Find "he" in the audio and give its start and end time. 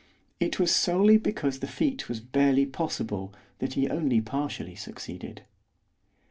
3.75-3.87